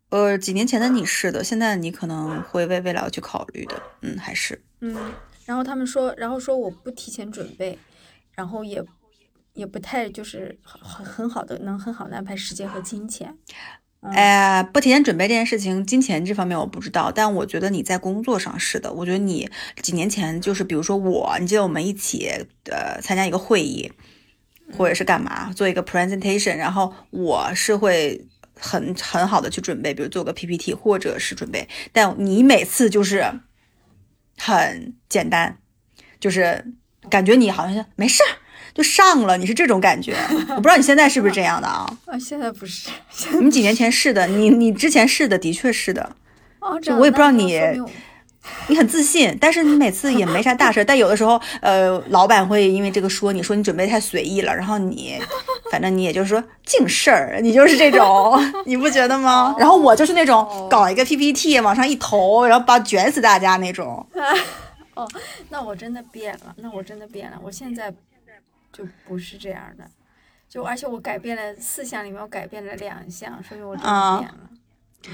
[0.09, 3.81] 呃，几年前的你是的，现在的你可能会为未来去考虑的。
[4.01, 4.95] 嗯，还是嗯，
[5.45, 7.77] 然后他们说，然后说我不提前准备，
[8.31, 8.81] 然后也
[9.53, 13.37] 也不太就是很很很好的能很好的安排时间和金钱。
[14.13, 18.91] 哎，不提前准备这件事情，金钱这方面我不知道，但我觉得你在工作上是的。
[18.93, 19.49] 我觉得你
[19.81, 22.29] 几年前就是，比如说我，你记得我们一起
[22.71, 23.91] 呃参加一个会议，
[24.77, 28.25] 或者是干嘛做一个 presentation，然后我是会
[28.57, 33.25] 很很好的去准备，比如做个 PPT 或者是准备，但你每次就是
[34.37, 35.57] 很简单，
[36.19, 36.73] 就是
[37.09, 38.29] 感觉你好像没事儿
[38.75, 40.13] 就上了，你是这种感觉。
[40.51, 41.89] 我不知道你现在是不是这样的啊？
[42.05, 42.89] 啊，现在不是，
[43.41, 46.15] 你几年前是的，你你之前是的，的确是的，
[46.59, 47.57] 哦，这我也不知道你
[48.67, 50.83] 你很自信，但是你每次也没啥大事儿。
[50.83, 55.17] 但有的时候，呃，老板会因为这个说你说你准备太随意了，然后你
[55.71, 59.55] 反正你也就是说净事儿，你就是这种， 你不觉得吗？
[59.57, 64.05] 然后我就是那种搞一个 PPT 往上一投，然后把卷死大家那种。
[64.93, 65.07] 哦
[65.49, 67.91] 那我真的变了，那我真的变了，我现在
[68.75, 69.89] 就不是这样的。
[70.47, 74.49] 就而且我改变了四项里面，我改变了两项，说明我真变了。
[75.07, 75.13] 嗯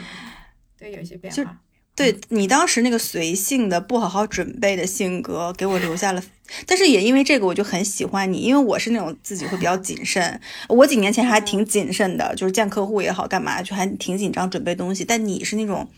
[0.78, 1.58] 对，有些变就化。
[1.93, 6.24] 对你当时那个随性的、不好好准备的性格，给我留下了。
[6.65, 10.39] 但是也因为这个，我就很喜欢你，因为我是那种自己会比较谨慎。
[10.69, 15.06] 我几年前还挺谨慎的，就是见客户也好，干嘛就还挺紧张准备东西。
[15.06, 15.91] 但你是那种，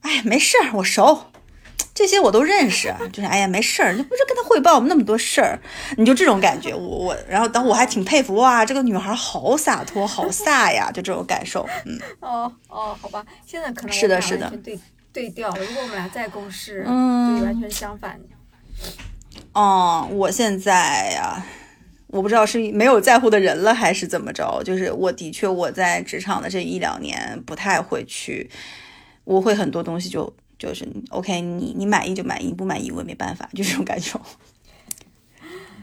[0.00, 1.30] 哎，没事儿，我熟，
[1.94, 5.58] 这些我都认识， 就是哎呀，没事儿，你不是跟他汇报那么多事儿，
[5.96, 6.74] 你就这种感觉。
[6.74, 11.64] 我我，然后当我还挺佩服哇，这个女孩好洒脱，好飒呀， 就这种感受。
[11.84, 14.78] 嗯哦哦，好吧，现在可能是的是的对
[15.12, 15.64] 对调了。
[15.64, 18.18] 如果我们俩再共事，嗯就完全相反。
[19.52, 21.40] 哦，我现在呀、
[22.08, 24.60] 我不知道是没有在乎的人了，还是怎么着。
[24.64, 28.50] 就是我的确我在职场的这一两年不太会去，
[29.22, 34.20] 我会很多东西就就是 OK，你你满意就满意，不满意我也没办法， 就这种感受。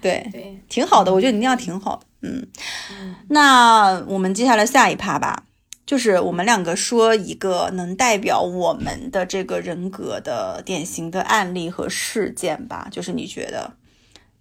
[0.01, 2.05] 对，对，挺好的，我觉得你那样挺好的。
[2.21, 2.47] 嗯，
[2.91, 5.45] 嗯那我们接下来下一趴吧，
[5.85, 12.87] 就是我们两个说一个能代表我们的这个人格的典型的案例和事件吧。
[12.89, 13.73] 就是你觉得，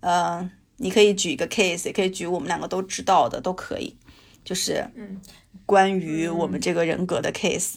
[0.00, 3.94] 呃，你可以举一个 case，也可以举我们两个都知道的，都可以。
[4.42, 5.20] 就是嗯
[5.66, 7.74] 关于我们这个人格的 case。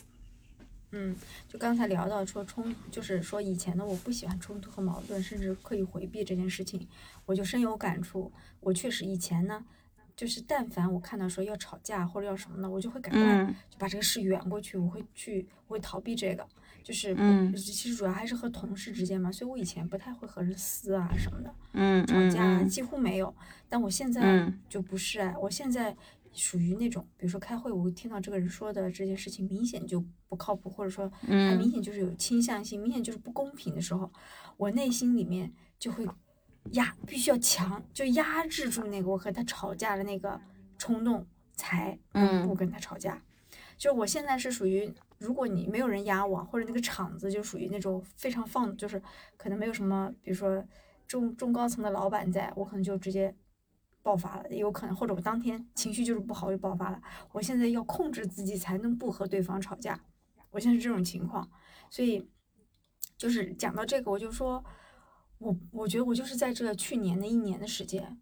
[0.91, 1.15] 嗯，
[1.53, 6.87] 就刚才聊到说冲，就是说以前呢我不喜欢冲突和矛盾，甚至刻意回避这件事情，
[7.27, 8.31] 我就深有感触。
[8.59, 9.63] 我确实以前呢，
[10.15, 16.43] 就是但凡我看到说要吵架或者要什么的，我就会赶快嗯就把这个事圆过去，我会去，我会逃避这个。
[16.81, 21.53] 就是嗯其实主要还是和同事之间嘛，所以我以前不太会和人撕啊什么的。
[21.73, 23.33] 嗯吵架啊几乎没有。
[23.69, 25.95] 但我现在嗯就不是哎，我现在
[26.33, 34.11] 属于那种，比如说开会，我会听到这个人说的这件事情明显就不靠谱，或者说他明嗯显就是有倾向性，明显就是不公平的时候，
[34.57, 36.07] 我内心里面就会
[36.71, 40.39] 压，必须要强，就压制住那个我和他吵架的那个
[40.77, 43.21] 冲动，才能不嗯跟他吵架。
[43.77, 49.01] 就我现在是属于，如果你没有人压我，或者那个场子就属于那种非常放，就是
[49.35, 50.63] 可能没有什么，比如说
[51.05, 53.35] 中中高层的老板在，我可能就直接
[54.03, 57.01] 爆发了，也有可能，或者我当天情绪就是不好就爆发了。
[57.31, 59.99] 我现在要控制自己，才能不和对方吵架。
[60.51, 61.49] 我现在是这种情况，
[61.89, 62.29] 所以
[63.17, 64.63] 就是讲到这个，我就说，
[65.39, 68.19] 我我觉得我就是在这去年的一年的时间，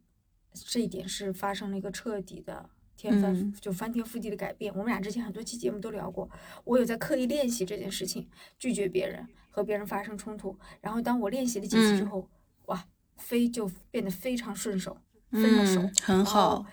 [0.54, 4.72] 这一点是发生了一个彻底的天翻、嗯就翻天覆地的改变。
[4.74, 6.30] 我们俩之前很多期节目都聊过，
[6.64, 10.56] 我有在刻意练习这件事情，拒绝别人和别人发生冲突。
[10.80, 12.30] 然后当我练习了几次之嗯后，
[12.68, 14.98] 哇，飞就变得非常顺手，
[15.32, 16.66] 分了手，嗯，很好。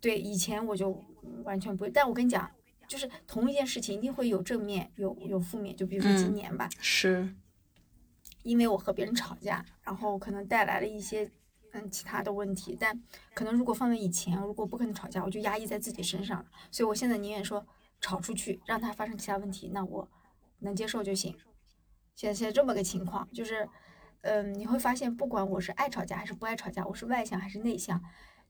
[0.00, 0.90] 对，以前我就
[1.22, 2.50] 嗯完全不会，但我跟你讲，
[2.86, 5.74] 就是同一件事情一定会有正面，有有负面。
[5.76, 7.34] 就比如说今嗯年吧，是，
[8.42, 11.30] 因为我和别人吵架，然后可能带来了一些
[11.72, 13.02] 嗯其他的问题，但
[13.34, 17.66] 可能如果放在以前，如果不跟他吵架，我就压抑在自己身上了，所以我现在宁愿说
[18.00, 20.08] 吵出去，让他发生其他问题，那我
[20.60, 21.34] 能接受就行。
[22.14, 23.68] 现在现在这么个情况，就是
[24.26, 28.02] 嗯，你会发现，不管我是爱吵架还是不爱吵架，我是外向还是内向，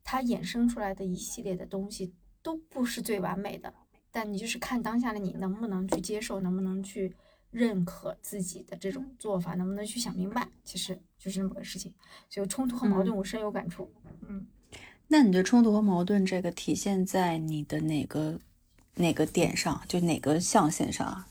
[0.02, 3.72] 它衍生出来的一系列的东西都不是最完美的，
[4.10, 7.14] 但你就是看当下的你能不能去接受，能不能去
[7.50, 11.92] 认可自己的这种做法，能不能去想明白，其实就是那么个事情。
[12.30, 13.92] 所以冲突和矛盾，我深有感触。
[14.26, 14.46] 嗯，
[15.08, 18.40] 那你的冲突和矛盾这个体现在你的哪个
[18.94, 19.82] 哪个点上？
[19.86, 21.28] 就哪个象限上啊？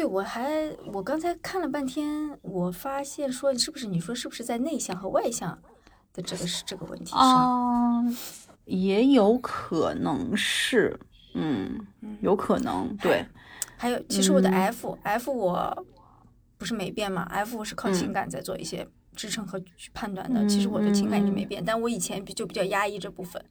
[0.00, 5.50] 对我还我刚才看了半天，我发现说是不是你说是不是在内向和外向
[6.14, 7.20] 的这个是这个问题上？
[7.20, 8.02] 啊，
[8.64, 10.98] 也有可能是，
[11.34, 11.86] 嗯，
[12.22, 13.26] 有可能，对，
[13.76, 15.86] 还有，其实我的嗯 F、F 我
[16.56, 20.46] 不是没变嘛，F 我是靠情嗯感在做一些支撑和去判断的。
[20.46, 23.44] 其实我的情感一直没变，但我以前比就比较压抑这部分，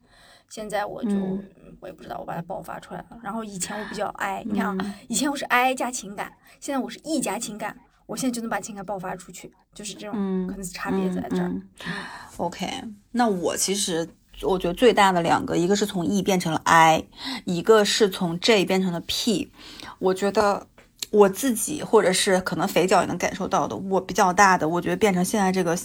[0.50, 1.42] 现在我就、嗯
[1.80, 3.18] 我也不知道，我把它爆发出来了。
[3.22, 11.48] 然后以前我比较 I，你看啊，嗯以前我是 I 加情感，现在我是 E 加情感，我现在就能把情感爆发出去，就是这种、嗯可能差别在这儿。
[11.48, 11.92] 嗯嗯
[12.36, 12.68] OK，
[13.12, 14.06] 那我其实
[14.42, 17.04] 我觉得最大的两个，一个是从 E 变成了 I，
[17.46, 19.50] 一个是从 J 变成了 P。
[19.98, 20.66] 我觉得
[21.10, 25.78] 我自己或者是可能肥脚也能感受到的，我比较大的，我觉得变成现在这个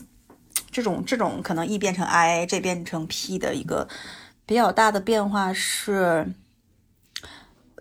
[0.71, 3.87] 这种这种可能 E 变成 I，J 变成 P 的一个
[4.45, 6.33] 比较大的变化是，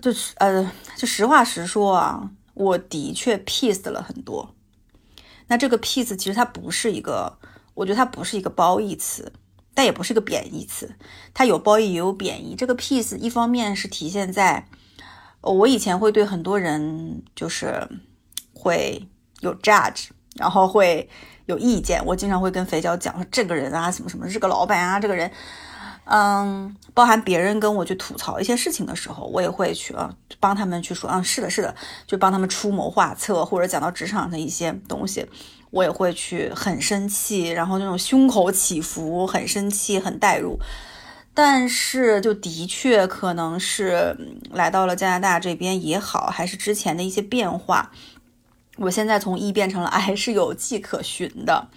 [0.00, 4.54] 就是呃，就实话实说啊，我的确 peace 了很多。
[5.48, 7.38] 那这个 peace 其实它不是一个，
[7.74, 9.30] 我觉得它不是一个褒义词，
[9.74, 10.94] 但也不是个贬义词，
[11.34, 12.54] 它有褒义也有贬义。
[12.56, 14.66] 这个 peace 一方面是体现在，
[15.42, 17.86] 我以前会对很多人就是
[18.54, 19.06] 会
[19.40, 21.10] 有 judge，然后会
[21.44, 22.02] 有意见。
[22.06, 25.30] 我经常会跟肥脚讲说这个人啊，什么什么，这个老板啊，这个人
[26.04, 31.74] 嗯，包含别人跟我去吐槽一些事情的时候，我也会去啊帮他们去说，嗯，是的，是的，
[32.06, 35.26] 就帮他们出谋划策，或者讲到职场的一些东西，
[35.70, 40.58] 我也会去很生气，然后那种胸口起伏，很生气，很代入。
[41.32, 44.16] 但是就的确可能是
[44.52, 47.90] 来到了加拿大这边也好，还是之前的一些变化，
[48.76, 51.68] 我现在从 E 变成了 I 是有迹可循的。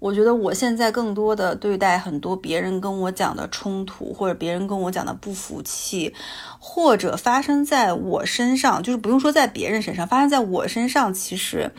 [0.00, 6.14] 我觉得我现在更多的对待很多别人跟我讲的冲突，或者别人跟我讲的不服气，
[6.60, 11.12] 或者发生在我身上，就是不用说在别人身上，发生在我身上。
[11.12, 11.72] 其实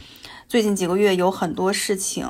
[0.47, 2.27] 最近几个月有很多事情，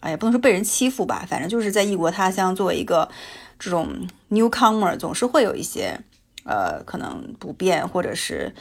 [0.00, 3.10] 哎呀，不能说被人欺负吧，反正就是在异国他乡作为一个
[3.58, 6.00] 这种 newcomer，总是会有一些
[6.44, 8.54] 呃可能不便，或者是。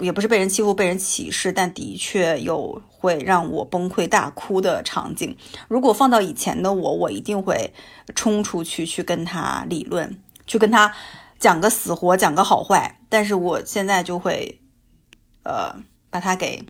[0.00, 5.34] 也不是被人欺负、被人歧视，但的确有会让我崩溃大哭的场景。
[5.68, 7.72] 如果放到以前的我，我一定会
[8.14, 10.92] 冲出去去跟他理论，去跟他
[11.38, 13.00] 讲个死活，讲个好坏。
[13.08, 14.60] 但是我现在就会，
[15.44, 15.74] 呃，
[16.10, 16.62] 把他给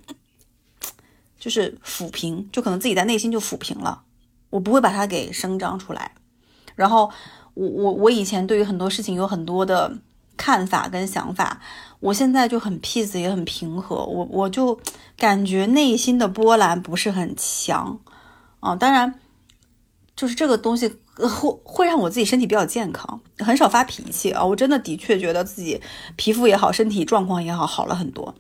[1.41, 4.05] 就是抚平，就可能自己在内心就抚平了。
[4.51, 6.13] 我不会把他给声张出来。
[6.77, 7.11] 然后
[7.55, 9.99] 我我我以前对于很多事情有很多的
[10.37, 11.61] 看法跟想法。
[12.01, 14.79] 我现在就很 peace，也很平和，我我就
[15.17, 17.99] 感觉内心的波澜不是很强，
[18.61, 19.19] 啊，当然，
[20.15, 25.81] 就是这个东西会会让我自己身体比较健康，很少发脾气啊，我真的的确觉得自己
[26.17, 28.35] 皮肤也好，身体状况也好，好了很多，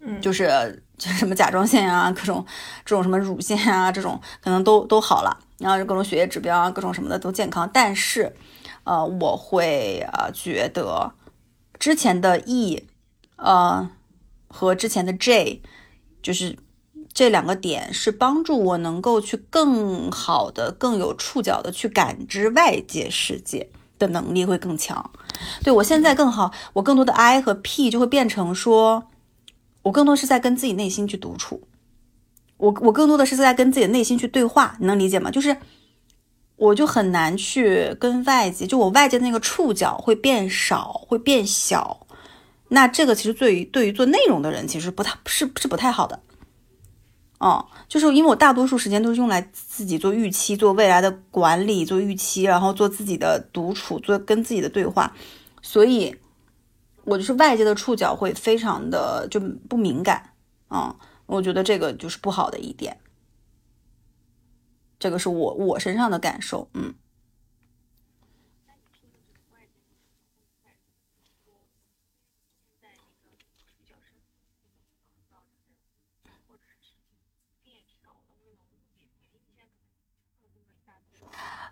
[0.00, 2.44] 嗯，就是什么甲状腺啊，各种
[2.84, 8.36] 这种什么乳腺啊，这种可能都都好了，然后各种血液指标啊，各种什么的都健康，但是，
[8.84, 11.10] 呃，我会呃觉得。
[11.78, 12.84] 之前的 E，
[13.36, 13.90] 呃，
[14.48, 15.60] 和之前的 J，
[16.22, 16.56] 就是
[17.12, 25.10] 这两个点是帮助我能够去更好的、更有触角的去感知外界世界的能力会更强。
[25.62, 29.08] 对我现在更好，我更多的 I 和 P 就会变成说，
[29.82, 31.62] 我更多是在跟自己内心去独处，
[32.56, 35.30] 我我更多的是在跟自己的内心去对话，你能理解吗？
[35.30, 35.56] 就是。
[36.56, 42.06] 我就很难去跟外界，就我外界那个触角会变少，会变小。
[42.68, 46.20] 那这个其实对于对于做内容的人，其实不太是是不太好的。
[47.38, 55.12] 哦，就是因为我大多数时间都是用来自己做预期、做未来的管理、做预期，然后做自己的独处、做跟自己的对话，
[55.60, 56.14] 所以
[57.04, 59.38] 我就是外界的触角会非常的就
[59.68, 60.30] 不敏感。
[60.70, 60.94] 嗯，
[61.26, 62.96] 我觉得这个就是不好的一点。
[65.04, 66.94] 这个是我我身上的感受，嗯。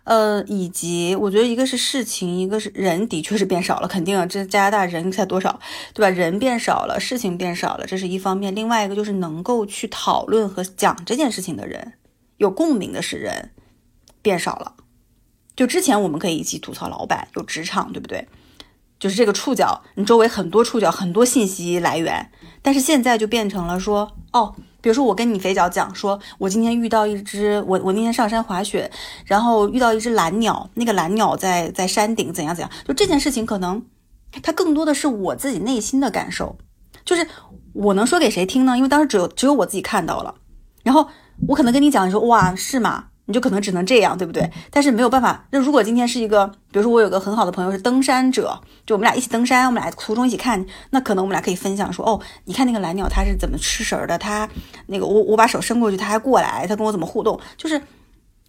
[0.03, 5.59] 呃，以及我觉得一个是事情，一个是人的确是变少了，肯定啊，这加拿大人才多少，
[5.95, 6.09] 对吧？
[6.15, 8.53] 人变少了，事情变少了，这是一方面。
[8.53, 11.93] 另外一个就是能够去讨论和讲这件事情的人。
[12.37, 13.51] 有共鸣的是人
[14.21, 14.75] 变少了，
[15.55, 18.27] 就之前我们可以一起吐槽老板，有职场，对不对？
[18.99, 28.89] 就是这个触角，你周围很多触角，很多信息来源，但是现在就变成了说，哦，比如说我跟你肥脚讲，说我今天遇到一只，我我那天上山滑雪，
[29.25, 33.85] 然后遇到一只蓝鸟，那个蓝鸟在在山顶怎样怎样，就这件事情可能
[34.41, 36.55] 它更多的是我自己内心的感受，
[37.03, 37.27] 就是
[37.73, 38.77] 我能说给谁听呢？
[38.77, 40.35] 因为当时只有只有我自己看到了，
[40.83, 41.09] 然后。
[41.47, 43.05] 我可能跟你讲，你说哇是吗？
[43.25, 44.51] 你就可能只能这样，对不对？
[44.69, 45.45] 但是没有办法。
[45.51, 54.17] 那如果今天是一个，比如说我有个很好的朋友是登山者，就我们俩一起登山，我们俩途中一起看，那可能我们俩可以分享说，哦，你看那个蓝鸟它是怎么吃食的？
[54.17, 54.49] 它
[54.87, 57.39] 那个我我把手伸过去，它还过来，它跟我怎么互动？
[57.55, 57.81] 就是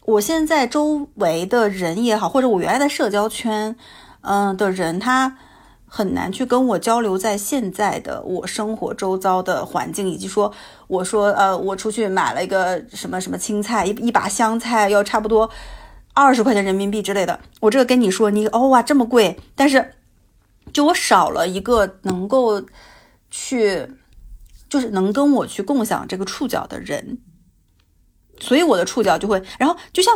[0.06, 3.76] 我现在周围的人也好，或者我原来的社交圈，
[4.22, 5.36] 嗯的人，他。
[5.96, 10.52] 很难去跟我交流，在现在的我生活周遭的环境，以及说，
[10.88, 15.48] 我说，呃，我出去买了一个什么什么青菜，一一把香菜要差不多
[16.12, 19.94] 二十块钱人民币之类的，我这个跟你说，你哦哇这么贵，但是
[20.72, 22.60] 就我少了一个能够
[23.30, 23.86] 去，
[24.68, 27.18] 就是能跟我去共享这个触角的人，
[28.40, 30.12] 所以我的触角就会，然后就像。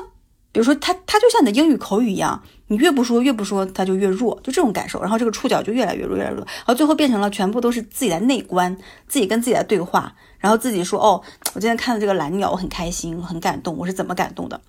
[0.50, 5.00] 比如说，他他就像你的英语口语一样，你越不说越不说，他就越弱，就这种感受。
[5.02, 8.74] 然后这个触角就越来越弱，越来越弱，然后最后变成了全部都是自己在内观，
[9.06, 11.22] 自己跟自己在对话，然后自己说：“哦，
[11.54, 13.76] 我今天看到这个蓝鸟，我很开心，很感动。
[13.76, 14.60] 我是怎么感动的？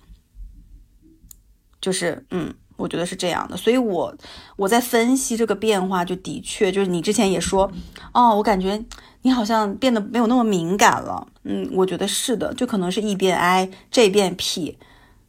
[1.80, 3.56] 就是，嗯，我觉得是这样的。
[3.56, 4.14] 所以，我
[4.56, 7.72] 我在分析这个变化，就的确就是你之前也说，
[8.12, 8.84] 哦，我感觉
[9.22, 11.26] 你好像变得没有那么敏感了。
[11.44, 14.76] 嗯，我觉得是的，就可能是 E 变 I，J 变 P。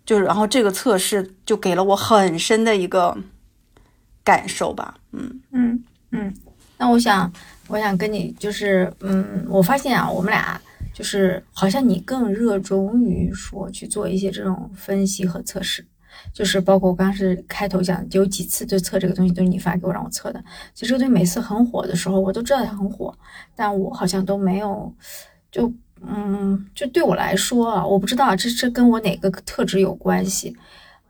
[0.05, 3.15] 就是然后这个测试就给了我很深的一个
[4.23, 6.33] 感受吧，嗯嗯嗯。
[6.77, 7.31] 那我想，
[7.67, 10.59] 我想跟你就是，嗯，我发现啊，我们俩
[10.93, 15.85] 就是好像你更热衷于说去做一些这种分析和测试，
[16.33, 20.43] 就是包括我刚是开头讲，有几次就测这个东西都是你发给我让我测的。
[20.73, 23.15] 其实这个东西每次很火的时候，我都知道它很火，
[23.55, 24.93] 但我好像都没有
[25.51, 25.71] 就。
[26.07, 30.55] 嗯，就对我来说啊，我不知道这这跟我哪个特质有关系，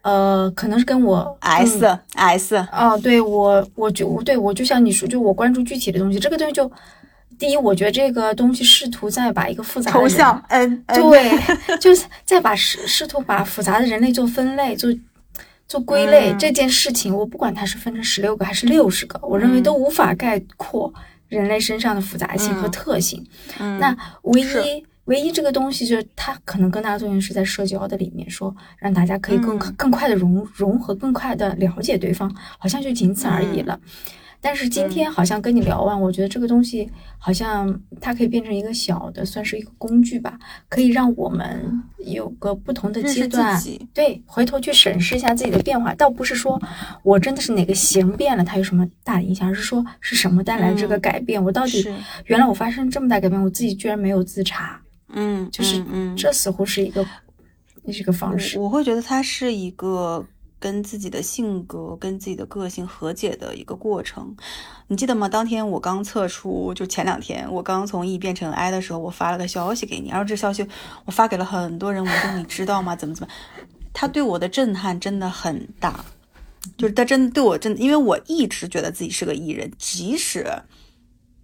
[0.02, 6.70] 呃，可能是跟我 S、嗯 S 哦，对我，我就对我就像你说，就我关注具体的东西，这个东西就
[7.40, 11.10] 第一，我觉得这个东西试图再把一个复杂的人抽象，嗯，嗯。
[11.10, 14.94] 对，就是再把试试图把复杂的人类做分类，做
[15.68, 16.38] 做归类、嗯。
[16.38, 19.64] 这件事情，我不管它是分成十六个还是六十个，我认为嗯。
[19.64, 20.94] 都无法概括
[21.32, 23.26] 人类身上的复杂性和嗯特性。
[23.60, 23.80] 嗯。
[23.80, 29.74] 那唯一唯一这个东西，就是它可能更大的作用是在社交的里面说，让大家可以更、嗯。
[29.76, 33.66] 更快的融融合，更快的了解对方，好像就仅此而已嗯。
[33.66, 33.80] 了。
[34.42, 36.90] 但是今天好像跟你聊完，我觉得这个东西
[37.20, 40.38] 好像它可以变成一个小的，算是一个工具吧，
[40.68, 43.62] 可以让我们有个不同的阶段
[43.94, 46.60] 对，回头去审视一下自己的变化，倒不是说
[47.04, 51.86] 我真的是哪个型变了，它有什么大的影响，而是说是什么带来这个嗯改变，我到底
[52.26, 55.86] 原来我发生这么大改变，我自己居然没有自查，嗯，就是
[56.18, 57.06] 这似乎是一个，
[57.88, 58.58] 是一个方式。
[58.58, 60.26] 我我会觉得它是一个
[60.62, 64.34] 跟自己的性格、跟自己的个性和解的一个过程。
[64.88, 65.28] 你记得吗？
[65.28, 70.66] 当天我刚测出，就前两天我刚从 E 变成 I 的时候，我发了个消息给你，然后这消息
[71.06, 72.96] 我发给了很多人，我说你知道吗？
[72.96, 73.34] 怎么怎么？
[73.92, 76.06] 他对我的震撼真的很大，
[76.78, 80.46] 就是他真的对我真的，因为我一直觉得自己是个 E 人，即使。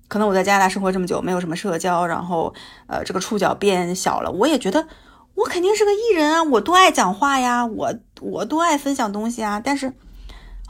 [0.09, 2.53] 可能我在加拿大生活这么久，没有什么社交，然后
[2.87, 4.87] 呃，这个触角变小了，我也觉得
[5.35, 9.59] 我肯定是个艺人啊，我多爱讲话呀，我我多爱分享东西啊。
[9.59, 9.87] 但是，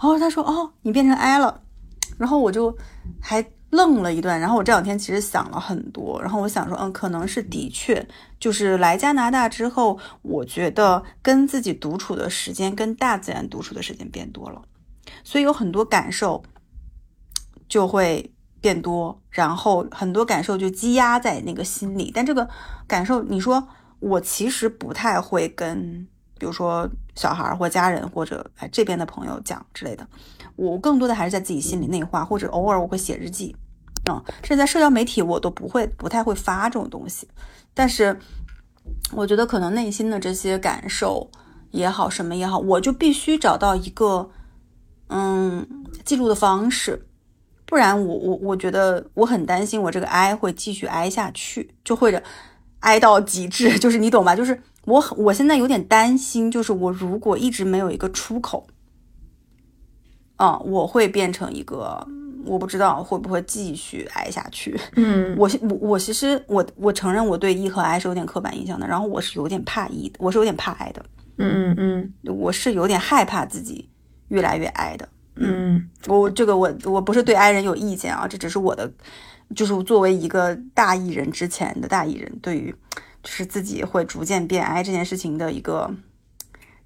[0.02, 1.62] 哦，他说哦，你变成 I 了，
[2.18, 2.76] 然后我就
[3.22, 4.40] 还愣了一段。
[4.40, 8.08] 然后我这两天其实想了很多，然后我想说，嗯，可能是的确
[8.40, 14.62] 就是来加拿大之后，我觉得跟自己独处的时间，跟大自然独处的时间变多了，
[15.24, 16.44] 所以有很多感受
[17.68, 18.32] 就会。
[18.60, 22.50] 变多，然后很多感受就积压在那个心里，但这个
[22.88, 23.66] 感受，你说
[24.00, 26.08] 我其实不太会跟，
[26.40, 30.08] 比如说小孩或家人或者哎这边的朋友讲之类的，
[30.56, 33.56] 我更多的还是在自己心里内化，或者偶尔我会写日记，
[34.10, 37.28] 嗯，甚至在社交媒体我都不会不太会发这种东西，
[37.74, 38.20] 但是
[39.12, 41.30] 我觉得可能内心的这些感受
[41.72, 44.30] 也好，什么也好，我就必须找到一个
[45.10, 45.66] 嗯
[46.06, 47.04] 记录的方式。
[47.66, 52.24] 不然我我我觉得我很担心，我这个哀会继续哀下去，就或者
[52.80, 54.34] 挨到极致，就是你懂吧？
[54.34, 54.58] 就是
[54.88, 58.66] 我我现在有点担心，就是我如果一直没有一个出口，
[60.38, 62.08] 啊、我会变成一个
[62.46, 64.80] 我不知道会不会继续挨下去。
[64.96, 71.06] 嗯我我我其实我我承认我对 E 和 I 是有点刻板印象的，然后我是有点怕 E 的，我是有点怕 I 的，
[71.38, 73.90] 嗯嗯我是有点害怕自己
[74.30, 75.10] 越来越 I 的。
[75.36, 78.90] 嗯我这个我我不是对 I 人有意见啊，这只是我的，
[79.54, 82.74] 就是作为一个大艺人之前的大艺人，对于
[83.24, 85.92] 就是自己会逐渐变 I 这件事情的一个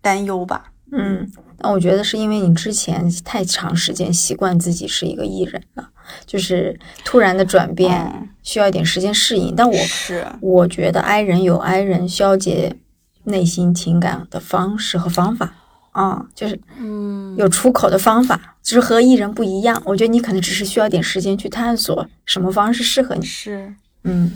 [0.01, 0.71] 担忧吧。
[0.91, 1.31] 嗯。
[1.63, 5.87] 那我觉得是因为你之前太长时间习惯自己是一个艺人了，
[6.25, 9.55] 就是突然的转变嗯需要一点时间适应。
[9.55, 12.77] 但我是，我觉得 I 人有 I 人消解
[13.25, 15.53] 内心情感的方式和方法
[15.91, 19.79] 啊、就是嗯，有出口的方法，只是和艺人不一样。
[19.85, 23.23] 我觉得你可能只是需要点时间去探索什么方式适合你。
[23.23, 23.71] 是，
[24.05, 24.31] 嗯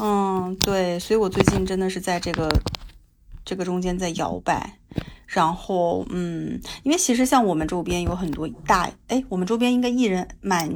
[0.00, 2.48] 嗯，对，所以我最近真的是在这个
[3.44, 4.78] 这个中间在摇摆。
[5.26, 10.68] 然后，嗯，因为其实像我们周边有很多大，哎，我们周边应该艺人蛮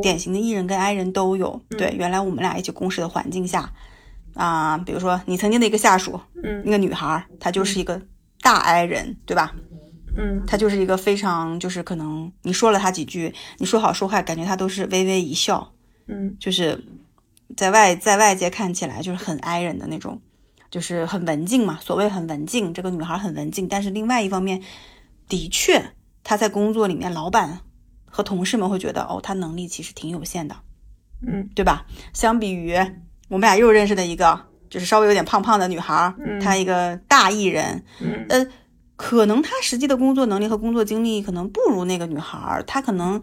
[0.00, 1.60] 典型的艺人跟 I 人都有。
[1.76, 3.70] 对，嗯原来我们俩一起共事的环境下，
[4.32, 8.00] 啊、比如说你曾经的一个下属，嗯那个女孩儿，她就是一个
[8.40, 9.54] 大 I 人，对吧？
[10.16, 15.70] 嗯她就是一个非常，就是可能你说了她几句，你说好说坏，感觉她都是微微一笑，
[16.06, 16.82] 嗯就是
[17.58, 20.22] 在外在外界看起来就是很 I 人的那种，
[20.70, 21.80] 就是很文静嘛。
[21.82, 24.62] 所谓很文静，这个女孩很文静，但是另外一方面，
[25.28, 25.82] 的确
[26.22, 27.58] 她在工作里面，老板
[28.08, 30.54] 和同事们会觉得哦，她能力其实挺有限的，
[31.26, 31.84] 嗯对吧？
[32.14, 32.76] 相比于
[33.28, 34.40] 我们俩又认识的一个，
[34.70, 38.46] 就是稍微有点胖胖的女孩，嗯她一个大艺人，嗯呃，
[38.94, 43.20] 可能她实际的工作能力和工作经历可能不如那个女孩儿，她可能，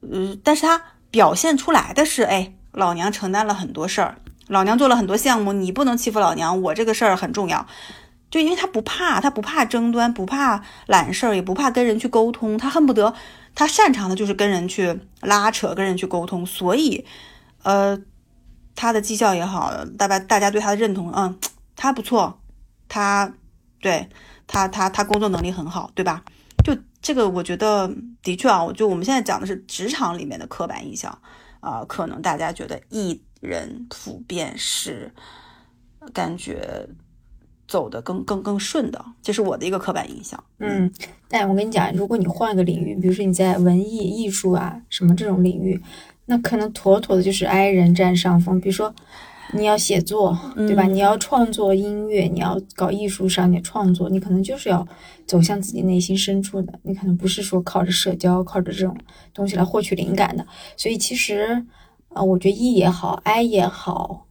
[0.00, 4.16] 呃，但是她表现出来的是，哎，老娘承担了很多事儿，
[4.48, 7.66] 老娘做了很多项目，你不能欺负老娘，我这个事儿很重要。
[8.30, 13.12] 就因为他不怕，他不怕争端，不怕揽事儿，也不怕跟人去沟通，他恨不得
[13.56, 17.04] 他擅长的就是跟人去拉扯，跟人去沟通，所以，
[17.64, 18.00] 呃，
[18.76, 21.36] 他的绩效也好，大家大家对他的认同，嗯，
[21.74, 22.40] 他不错，
[22.86, 23.32] 他
[23.80, 24.08] 对
[24.46, 26.22] 他他他工作能力很好，对吧？
[26.64, 27.90] 就这个，我觉得
[28.22, 31.18] 的确啊，我就我们现在讲的是职场里面的刻板印象
[31.60, 35.12] 啊、可能大家觉得艺人普遍是
[36.12, 36.88] 感觉
[37.68, 40.42] 走的更更更顺的，这是我的一个刻板印象。
[40.58, 40.92] 嗯，
[41.28, 45.80] 但我跟你讲，如果你换个领域，比如说你在文艺、艺术啊什么这种领域，
[46.26, 48.60] 那可能妥妥的就是 I 人占上风。
[48.60, 48.94] 比如说
[49.54, 50.84] 你要写作，对吧？
[50.86, 54.86] 嗯你要创作音乐，你要搞艺术上面创作，你可能就是要
[55.26, 58.96] 走向自己内心深处的，你可能不是说靠着社交、靠着这种
[59.34, 60.46] 东西来获取灵感的。
[60.76, 61.64] 所以其实，
[62.08, 64.26] 啊、我觉得 E 也好，I 也好，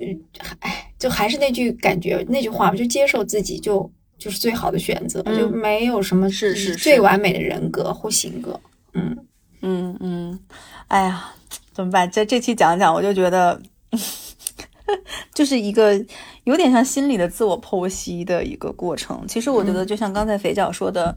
[0.00, 0.20] 嗯，
[0.60, 8.58] 哎，就还是那句感觉，那句话吧，就接受自己就就是最好的选择，就嗯没有什么是是最完美的人格或性格。
[8.94, 9.16] 嗯，
[9.62, 10.38] 嗯嗯，
[10.88, 11.32] 哎呀，
[11.72, 12.10] 怎么办？
[12.10, 13.60] 这这期讲讲，我就觉得，
[15.34, 16.04] 就是一个
[16.44, 19.24] 有点像心理的自我剖析的一个过程。
[19.26, 21.16] 其实我觉得，就像刚才肥脚说的，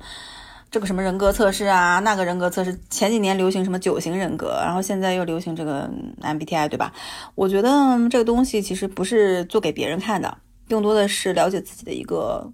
[0.71, 5.89] 这个什么人格测试啊，那个人格测试，前几年流行什么九型人格，然后现在又流行这个
[6.21, 6.93] MBTI，对吧？
[7.35, 10.37] 我觉得嗯这个东西其实不是做给别人看的，
[10.69, 12.51] 更多的是了解自己的一个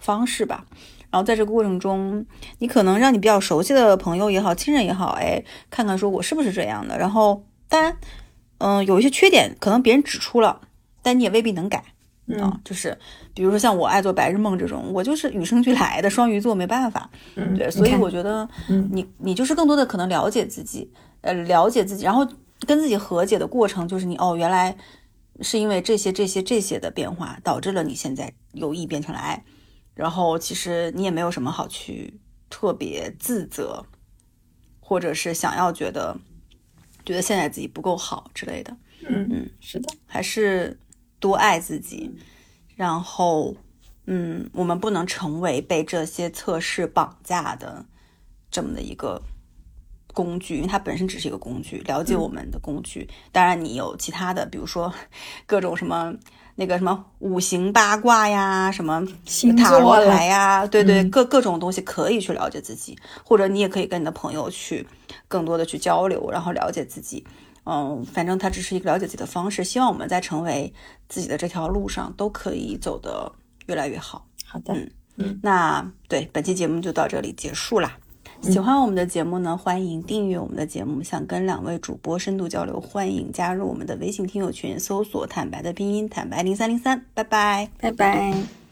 [0.00, 0.64] 方式吧。
[1.08, 2.26] 然后在这个过程中，
[2.58, 6.98] 你可能让你比较熟悉的朋友也好，亲人也好，哎，看看说我是不是这样的。
[6.98, 7.96] 然后，当然，
[8.58, 10.60] 嗯、有一些缺点可能别人指出了，
[11.02, 11.84] 但你也未必能改
[12.38, 12.60] 啊。
[12.64, 12.98] 就是
[13.34, 17.10] 比如说像我爱做白日梦这种，我就是与生俱来的双鱼座，没办法。
[17.34, 20.90] 嗯对，所以我觉得嗯你你就是更多的可能了解自己，
[21.20, 22.26] 呃，了解自己，然后
[22.66, 24.76] 跟自己和解的过程，就是你哦，原来
[25.42, 29.44] 是因为这些这些这些的变化，导致了你现在由 E 变成了爱
[29.94, 32.18] 然后其实你也没有什么好去
[32.50, 33.84] 特别自责，
[34.80, 36.16] 或者是想要觉得
[37.06, 38.76] 觉得现在自己不够好之类的，
[39.08, 40.78] 嗯嗯，是的，还是
[41.20, 42.10] 多爱自己，
[42.74, 43.54] 然后，
[44.06, 47.86] 嗯，我们不能成为被这些测试绑架的
[48.50, 49.22] 这么的一个
[50.12, 53.08] 工具，因为它本身只是一个工具，了解我们的工具。
[53.30, 54.92] 当然，你有其他的，比如说
[55.46, 56.12] 各种什么
[56.56, 64.86] 那个什么五行八卦呀，什么星塔罗牌呀，对对，嗯各各种东西可以去了解自己，或者你也可以跟你的朋友去
[65.28, 67.24] 更多的去交流，然后了解自己。
[67.64, 69.62] 嗯，反正它只是一个了解自己的方式。
[69.64, 70.72] 希望我们在成为
[71.08, 73.30] 自己的这条路上都可以走得
[73.66, 74.26] 越来越好。
[74.44, 74.72] 好的，
[75.16, 77.98] 嗯那对本期节目就到这里结束啦。
[78.42, 81.02] 喜欢我们的节目呢，欢迎订阅我们的节目。
[81.02, 87.04] 想跟两位主播深度交流，欢迎加入我们的微信听友群，搜索“坦白”的拼音“坦白零三零三”。
[87.12, 87.68] 拜拜。
[87.80, 88.65] 拜拜。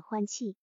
[0.00, 0.56] 换气。